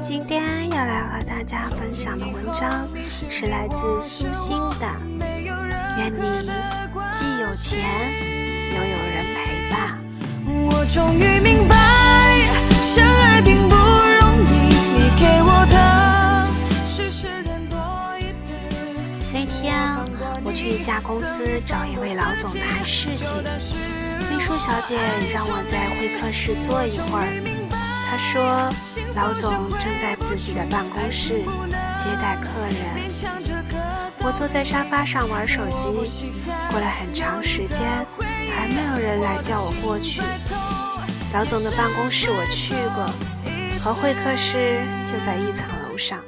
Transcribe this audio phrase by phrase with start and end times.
[0.00, 2.88] 今天要来和大家分享的文章
[3.28, 4.86] 是来自苏欣的
[5.98, 6.48] 《愿你
[7.10, 7.80] 既有钱
[8.70, 9.98] 又有人陪伴》。
[10.70, 11.74] 我终于明白，
[12.82, 14.52] 相爱并不容易。
[14.94, 15.74] 你给我的
[16.86, 17.76] 是失恋多
[18.18, 18.54] 一次。
[19.32, 19.74] 那天
[20.44, 23.42] 我去一家公司找一位老总谈事情，
[24.30, 24.98] 秘书小姐
[25.32, 27.28] 让我在会客室坐一会儿。
[28.06, 28.40] 她说，
[29.14, 31.42] 老总正在自己的办公室
[31.96, 33.10] 接待客人。
[34.20, 35.88] 我坐在沙发上玩手机，
[36.70, 38.06] 过了很长时间，
[38.54, 40.22] 还没有人来叫我过去。
[41.32, 43.10] 老总的办公室我去过，
[43.82, 46.20] 和会客室就在一层楼上。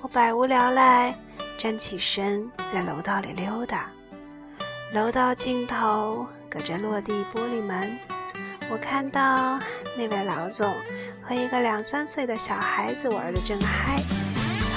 [0.00, 1.14] 我百无聊赖，
[1.58, 3.90] 站起身在楼道里溜达。
[4.92, 7.98] 楼道尽头隔着落地玻璃门，
[8.70, 9.58] 我看到
[9.96, 10.72] 那位老总。
[11.26, 13.96] 和一个两三岁的小孩子玩的正嗨，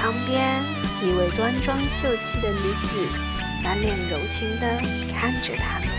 [0.01, 0.63] 旁边
[1.03, 2.97] 一位端庄秀气的女子，
[3.61, 4.65] 满脸柔情地
[5.13, 5.89] 看着他们。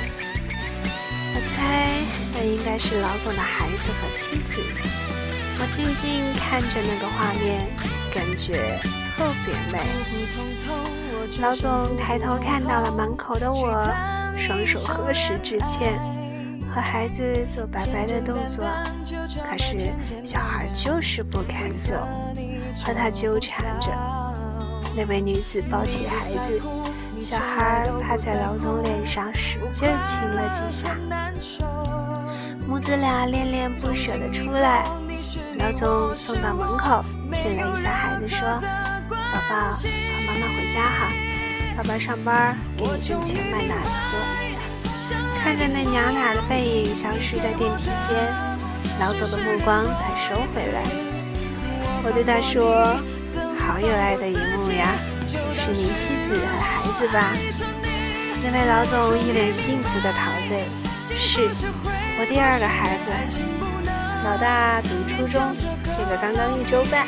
[1.34, 2.00] 我猜
[2.34, 4.60] 那应该是老总的孩子和妻子。
[5.60, 7.66] 我静静看着那个画面，
[8.12, 8.80] 感觉
[9.14, 9.86] 特别美。
[11.40, 13.86] 老总抬头看到了门口的我，
[14.38, 15.98] 双手合十致歉。
[16.70, 18.62] 和孩子做拜拜的动作，
[19.50, 19.90] 可是
[20.22, 21.94] 小孩就是不肯走，
[22.84, 23.88] 和他纠缠着。
[24.94, 26.60] 那位女子抱起孩子，
[27.18, 30.94] 小孩趴在老总脸上使劲亲了几下，
[32.66, 34.84] 母子俩恋恋不舍地出来。
[35.58, 38.46] 老总送到门口，亲了一下孩子，说
[39.08, 39.88] ：“宝宝，和
[40.26, 41.08] 妈妈回家哈，
[41.78, 44.18] 爸爸上班给你挣钱买奶喝。”
[45.40, 48.34] 看着那娘俩的背影消失在电梯间，
[48.98, 50.82] 老总的目光才收回来。
[52.02, 52.98] 我对他说
[53.62, 54.90] ：“好有爱的一幕呀，
[55.30, 57.32] 是您妻子和孩子吧？”
[58.42, 60.64] 那位老总一脸幸福的陶醉
[61.14, 61.48] ：“是
[62.18, 63.12] 我第二个孩子，
[64.24, 65.54] 老大读初中，
[65.96, 67.06] 这个刚刚一周半，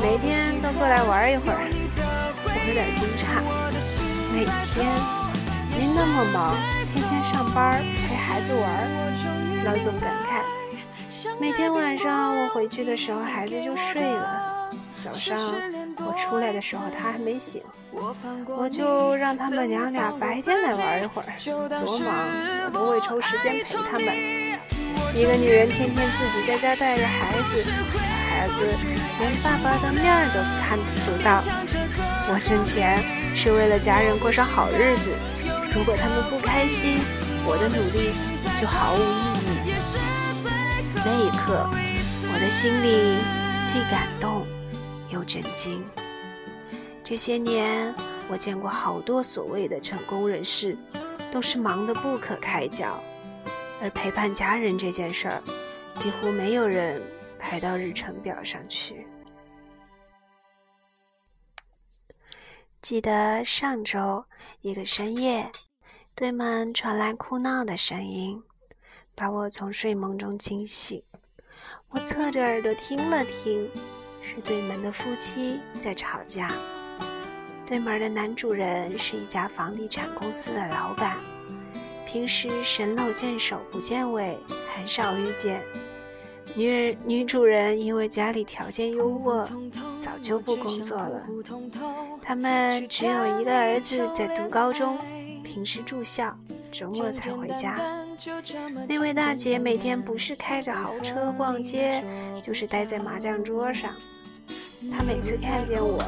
[0.00, 1.66] 每天都过来玩一会儿。”
[2.42, 3.42] 我有点惊诧
[4.32, 4.86] ：“每天
[5.78, 6.56] 您那么忙？”
[6.92, 10.42] 天天上班陪孩子玩，老总感慨。
[11.38, 14.70] 每天晚上我回去的时候，孩子就睡了。
[14.98, 15.38] 早上
[15.98, 21.28] 我出来的时候，他还没醒，我就让他们娘俩白天来玩一会儿。
[21.84, 22.28] 多忙，
[22.66, 24.14] 我都会抽时间陪他们。
[25.14, 27.70] 一个女人天天自己在家带着孩子，
[28.28, 28.66] 孩子
[29.18, 31.40] 连爸爸的面都看不到。
[32.32, 33.02] 我挣钱
[33.34, 35.10] 是为了家人过上好日子。
[35.74, 36.98] 如果他们不开心，
[37.44, 38.14] 我的努力
[38.60, 39.74] 就毫无意义。
[41.04, 41.68] 那一刻，
[42.32, 43.18] 我的心里
[43.64, 44.46] 既感动
[45.10, 45.84] 又震惊。
[47.02, 47.92] 这些年，
[48.28, 50.78] 我见过好多所谓的成功人士，
[51.32, 53.02] 都是忙得不可开交，
[53.82, 55.42] 而陪伴家人这件事儿，
[55.96, 57.02] 几乎没有人
[57.40, 59.04] 排到日程表上去。
[62.90, 64.24] 记得上周
[64.62, 65.48] 一个深夜，
[66.12, 68.42] 对门传来哭闹的声音，
[69.14, 71.00] 把我从睡梦中惊醒。
[71.90, 73.70] 我侧着耳朵听了听，
[74.20, 76.50] 是对门的夫妻在吵架。
[77.64, 81.16] 对门的男主人是一家房地产公司的老板，
[82.08, 84.36] 平时神漏见首不见尾，
[84.74, 85.62] 很少遇见。
[86.56, 89.48] 女人女主人因为家里条件优渥，
[90.00, 91.24] 早就不工作了。
[92.30, 94.96] 他们只有一个儿子在读高中，
[95.42, 96.32] 平时住校，
[96.70, 97.76] 周末才回家。
[98.86, 102.04] 那位大姐每天不是开着豪车逛街，
[102.40, 103.90] 就是待在麻将桌上。
[104.96, 105.98] 她每次看见我，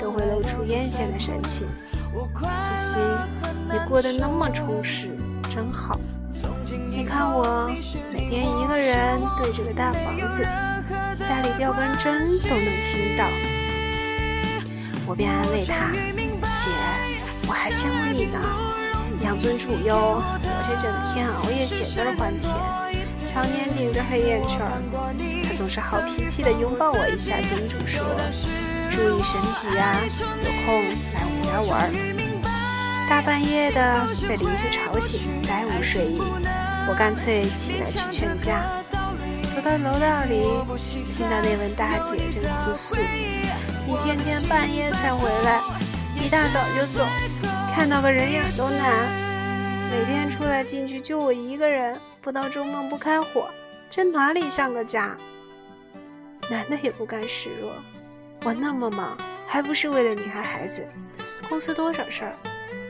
[0.00, 1.66] 都会露出艳羡的神情。
[2.12, 2.96] 苏西，
[3.68, 5.08] 你过得那么充实，
[5.52, 5.98] 真好。
[6.88, 7.68] 你看我
[8.12, 10.44] 每天一个人对着个大房子，
[11.18, 13.24] 家里掉根针都能听到。
[15.06, 15.92] 我便安慰他
[16.56, 16.70] ：“姐，
[17.46, 18.40] 我还羡慕你呢，
[19.22, 22.54] 养尊处优，我这整天熬夜写字儿还钱，
[23.28, 24.60] 常年顶着黑眼圈。
[25.46, 28.00] 他总是好脾气的拥抱我一下，叮嘱说
[28.90, 30.00] ：“注意身体啊，
[30.42, 31.92] 有空来我们家玩。”
[33.06, 36.22] 大半夜的被邻居吵醒，再无睡意，
[36.88, 38.64] 我干脆起来去劝架。
[39.54, 40.42] 走到楼道里，
[41.14, 42.96] 听到那位大姐正哭诉
[43.86, 45.60] ：“你天天半夜才回来，
[46.14, 47.06] 一大早就走，
[47.74, 49.08] 看到个人影都难。
[49.90, 53.48] 每天出来进去就我一个人，不到周末不开火，
[53.90, 55.14] 这哪里像个家？”
[56.50, 57.72] 男的也不甘示弱
[58.44, 59.16] ：“我那么忙，
[59.46, 60.88] 还不是为了你和孩子？
[61.48, 62.32] 公司多少事儿，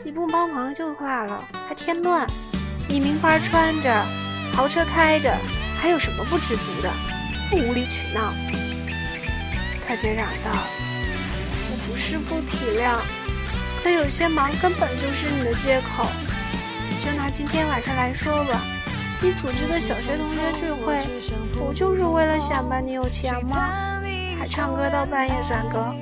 [0.05, 2.25] 你不帮忙就罢了，还添乱。
[2.89, 4.05] 你名牌穿着，
[4.53, 5.37] 豪车开着。”
[5.77, 6.91] 还有什么不知足的？
[7.51, 8.33] 不无理取闹！
[9.87, 10.51] 大姐嚷道
[11.71, 12.99] ：“我不是不体谅，
[13.83, 16.07] 可有些忙根本就是你的借口。
[17.05, 18.65] 就拿今天晚上来说吧，
[19.21, 21.07] 你组织的小学同学聚会，
[21.53, 24.01] 不就是为了显摆你有钱吗？
[24.39, 25.95] 还唱歌到半夜三更，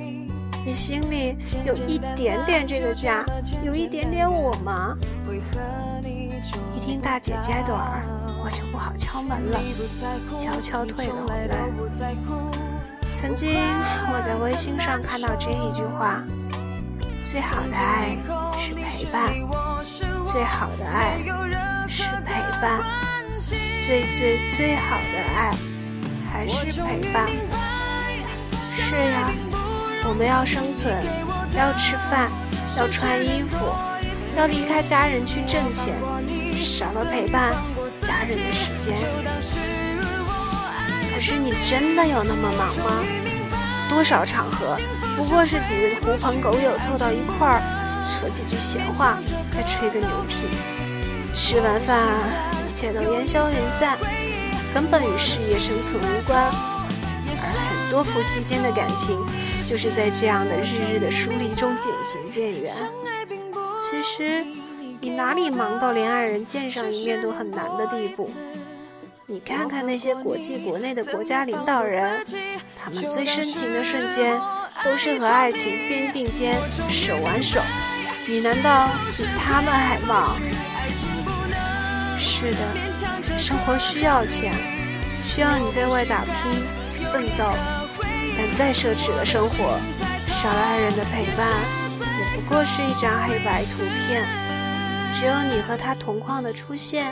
[0.65, 1.35] 你心里
[1.65, 3.25] 有一点点这个家，
[3.63, 4.95] 有一点点我吗？”
[6.75, 8.01] 一听大姐揭短儿。
[8.45, 9.59] 我就不好敲门了，
[10.37, 11.69] 悄悄退了回来。
[13.23, 13.57] 曾经
[14.11, 16.21] 我在微信上看到这一句话：
[17.23, 18.17] 最好的爱
[18.59, 19.31] 是陪伴，
[20.25, 21.19] 最好的爱
[21.87, 22.83] 是陪伴，
[23.85, 25.53] 最最最好的爱
[26.29, 27.29] 还是陪伴。
[28.61, 29.31] 是呀，
[30.03, 30.93] 我们要生存，
[31.55, 32.29] 要吃饭，
[32.77, 33.55] 要穿衣服，
[34.37, 35.95] 要离开家人去挣钱，
[36.57, 37.53] 少了陪伴。
[38.01, 38.97] 家人的时间，
[41.25, 43.01] 是你真的有那么忙吗？
[43.89, 44.77] 多少场合，
[45.15, 47.61] 不过是几个狐朋狗友凑到一块儿，
[48.05, 49.17] 扯几句闲话，
[49.49, 50.47] 再吹个牛皮。
[51.33, 52.09] 吃完饭，
[52.67, 53.97] 一切都烟消云散，
[54.73, 56.43] 根本与事业生存无关。
[57.39, 59.17] 而很多夫妻间的感情，
[59.65, 62.69] 就是在这样的日日的疏离中渐行渐远。
[63.79, 64.45] 其实。
[64.99, 68.31] 你哪里忙到连爱人见上一面都很难的地步？
[69.33, 72.23] 你看看那些国际国内的国家领导人，
[72.77, 74.39] 他们最深情的瞬间
[74.83, 76.55] 都是和爱情肩并肩、
[76.87, 77.59] 手挽手。
[78.27, 80.39] 你难道比他们还忙？
[82.19, 84.53] 是的，生活需要钱，
[85.25, 86.63] 需要你在外打拼
[87.11, 87.51] 奋斗。
[88.37, 89.79] 但再奢侈的生活，
[90.27, 91.47] 少了爱人的陪伴，
[91.99, 94.23] 也不过是一张黑白图片。
[95.11, 97.11] 只有你和他同框的出现，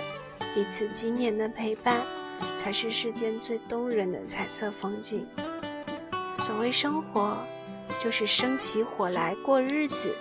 [0.53, 2.01] 彼此经年的陪伴，
[2.57, 5.25] 才是世间最动人的彩色风景。
[6.35, 7.37] 所谓生活，
[8.03, 10.13] 就是生起火来过日子，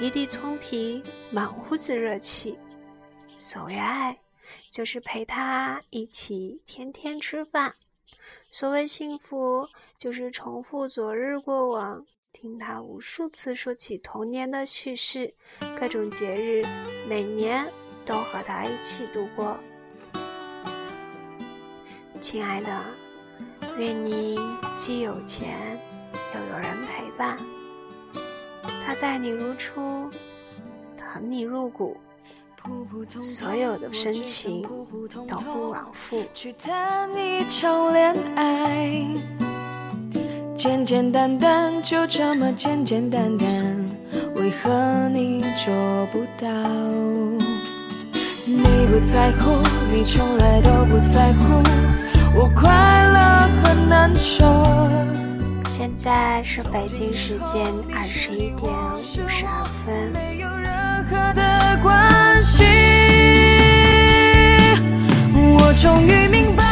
[0.00, 2.56] 一地葱皮，满屋子热气；
[3.38, 4.18] 所谓爱，
[4.70, 7.72] 就是陪他一起天天吃饭；
[8.50, 9.68] 所谓幸福，
[9.98, 12.06] 就是重复昨日过往。
[12.32, 15.34] 听他无数次说起童年的趣事，
[15.78, 16.64] 各种节日，
[17.08, 17.68] 每年
[18.08, 19.54] 都和他一起度过。
[22.18, 22.68] 亲爱的，
[23.76, 24.40] 愿你
[24.78, 25.78] 既有钱，
[26.34, 27.36] 又有人陪伴。
[28.86, 30.08] 他待你如初，
[30.96, 31.98] 疼你入骨，
[33.20, 36.24] 所有的深情都不枉付。
[40.56, 43.90] 简简单单，就这么简简单单，
[44.34, 46.48] 为何你做不到？
[48.50, 49.58] 你不在乎，
[49.92, 51.62] 你从来都不在乎，
[52.34, 54.64] 我快乐和难受。
[55.68, 60.10] 现在是北京时间二十一点五十二分。
[60.14, 62.64] 没有任何的关系，
[65.34, 66.64] 我终于明白。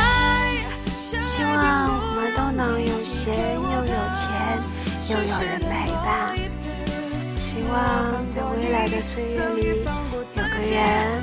[1.21, 3.35] 希望我们都能有闲。
[5.09, 6.35] 又有人陪伴，
[7.37, 9.85] 希望在未来的岁月里，
[10.35, 11.23] 有个人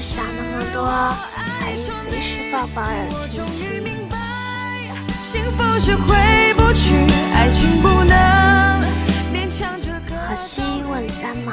[0.00, 0.82] 不想那么多，
[1.60, 4.08] 可以随时抱抱有亲亲。
[10.26, 11.52] 可惜问三毛，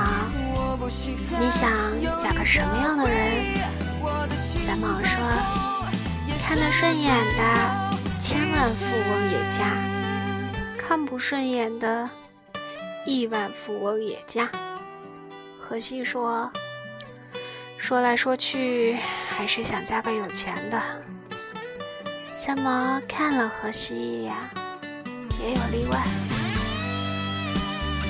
[1.38, 1.70] 你想
[2.18, 3.60] 嫁个什么样的人？
[4.38, 5.10] 三毛说，
[6.42, 7.44] 看得顺眼的，
[8.18, 9.76] 千万富翁也嫁。
[10.78, 12.10] 看不顺眼的
[13.06, 14.50] 亿万富翁也嫁。
[15.60, 16.50] 荷西说
[17.78, 18.98] ：“说来说去，
[19.30, 20.82] 还是想嫁个有钱的。”
[22.34, 24.34] 三毛看了荷西一眼，
[25.42, 26.04] 也有例外。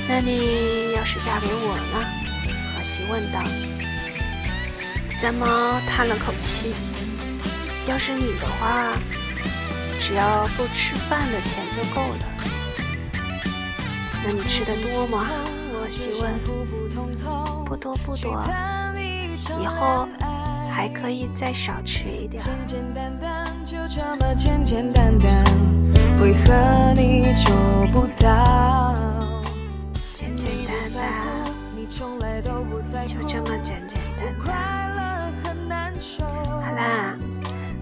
[0.09, 2.05] 那你要是嫁给我呢？
[2.75, 3.43] 荷西问道。
[5.11, 5.47] 三毛
[5.87, 6.73] 叹了口气
[7.87, 8.93] ：“要是你的话，
[9.99, 12.25] 只要不吃饭的钱就够了。
[14.23, 15.27] 那你吃的多吗？
[15.73, 16.39] 荷西问。
[17.65, 18.41] 不多不多，
[19.61, 20.07] 以后
[20.73, 22.43] 还可以再少吃一点。
[22.43, 25.43] 简简单单，就这么简简单单，
[26.21, 27.53] 为何你做
[27.91, 28.93] 不到？
[30.13, 31.01] 简简单单，
[33.05, 34.53] 就这么简简单单。
[36.19, 37.15] 好啦，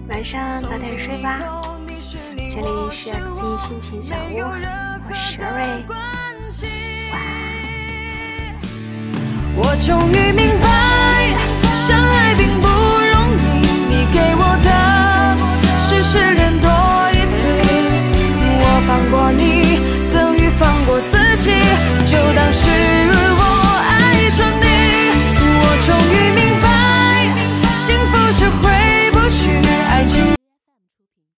[0.08, 1.40] 晚上早点睡吧。
[2.48, 4.38] 这里是 X 心情小屋，
[5.08, 6.16] 我是 Sherry，晚安。
[9.58, 10.65] 我终于明白。